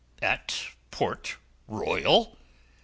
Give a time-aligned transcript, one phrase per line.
[0.19, 2.35] "At Port Royal?"